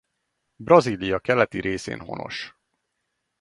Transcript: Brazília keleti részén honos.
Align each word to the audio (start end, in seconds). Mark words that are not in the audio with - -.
Brazília 0.55 1.19
keleti 1.19 1.59
részén 1.61 1.99
honos. 1.99 2.55